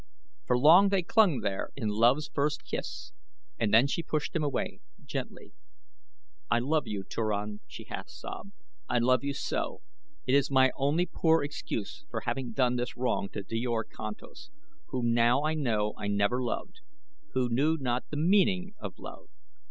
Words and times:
For 0.47 0.57
long 0.57 0.89
they 0.89 1.03
clung 1.03 1.41
there 1.41 1.69
in 1.75 1.89
love's 1.89 2.27
first 2.27 2.63
kiss 2.65 3.11
and 3.59 3.71
then 3.71 3.85
she 3.85 4.01
pushed 4.01 4.35
him 4.35 4.43
away, 4.43 4.79
gently. 5.05 5.53
"I 6.49 6.57
love 6.57 6.87
you, 6.87 7.03
Turan," 7.03 7.59
she 7.67 7.83
half 7.83 8.09
sobbed; 8.09 8.51
"I 8.89 8.97
love 8.97 9.23
you 9.23 9.35
so! 9.35 9.81
It 10.25 10.33
is 10.33 10.49
my 10.49 10.71
only 10.75 11.05
poor 11.05 11.43
excuse 11.43 12.03
for 12.09 12.21
having 12.21 12.51
done 12.51 12.77
this 12.77 12.97
wrong 12.97 13.29
to 13.33 13.43
Djor 13.43 13.83
Kantos, 13.95 14.49
whom 14.87 15.13
now 15.13 15.43
I 15.43 15.53
know 15.53 15.93
I 15.95 16.07
never 16.07 16.41
loved, 16.41 16.79
who 17.33 17.49
knew 17.49 17.77
not 17.79 18.09
the 18.09 18.17
meaning 18.17 18.73
of 18.79 18.97
love. 18.97 19.27